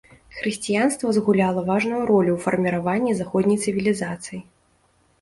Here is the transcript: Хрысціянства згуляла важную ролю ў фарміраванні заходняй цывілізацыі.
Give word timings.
Хрысціянства 0.37 1.13
згуляла 1.17 1.61
важную 1.69 2.01
ролю 2.13 2.31
ў 2.33 2.39
фарміраванні 2.49 3.13
заходняй 3.23 3.63
цывілізацыі. 3.71 4.47